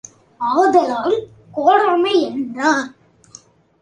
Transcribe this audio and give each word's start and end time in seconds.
ஆதலால், 0.39 1.17
கோடாமை 1.55 2.21
என்றார். 2.21 2.89